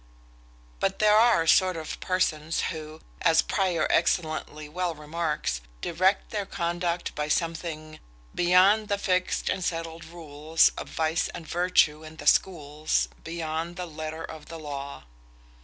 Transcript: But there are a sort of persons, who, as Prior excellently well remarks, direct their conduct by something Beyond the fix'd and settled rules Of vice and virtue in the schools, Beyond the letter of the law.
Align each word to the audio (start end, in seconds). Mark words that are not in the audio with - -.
But 0.79 0.97
there 0.97 1.15
are 1.15 1.43
a 1.43 1.47
sort 1.47 1.77
of 1.77 1.99
persons, 1.99 2.61
who, 2.73 3.01
as 3.21 3.43
Prior 3.43 3.85
excellently 3.91 4.67
well 4.67 4.95
remarks, 4.95 5.61
direct 5.79 6.31
their 6.31 6.47
conduct 6.47 7.13
by 7.13 7.27
something 7.27 7.99
Beyond 8.33 8.87
the 8.87 8.97
fix'd 8.97 9.47
and 9.47 9.63
settled 9.63 10.05
rules 10.05 10.71
Of 10.75 10.89
vice 10.89 11.27
and 11.35 11.47
virtue 11.47 12.03
in 12.03 12.15
the 12.15 12.25
schools, 12.25 13.09
Beyond 13.23 13.75
the 13.75 13.85
letter 13.85 14.23
of 14.25 14.47
the 14.47 14.57
law. 14.57 15.03